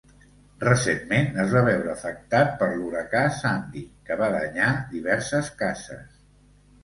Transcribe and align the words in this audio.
Recentment 0.61 1.35
es 1.41 1.51
va 1.57 1.61
veure 1.67 1.89
afectat 1.91 2.55
per 2.61 2.69
l'huracà 2.71 3.21
Sandy, 3.41 3.83
que 4.09 4.17
va 4.23 4.29
danyar 4.37 4.71
diverses 4.95 5.51
cases. 5.63 6.09